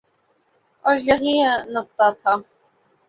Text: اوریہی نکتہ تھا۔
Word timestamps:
اوریہی 0.85 1.35
نکتہ 1.73 2.07
تھا۔ 2.19 2.33